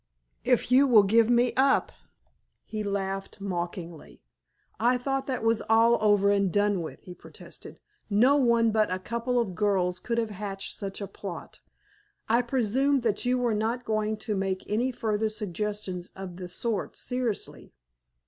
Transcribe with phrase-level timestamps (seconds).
[0.43, 1.91] "If you will give me up."
[2.65, 4.23] He laughed mockingly.
[4.79, 7.77] "I thought that was all over and done with," he protested.
[8.09, 11.59] "No one but a couple of girls could have hatched such a plot.
[12.27, 17.75] I presumed you were not going to make any further suggestions of the sort seriously?"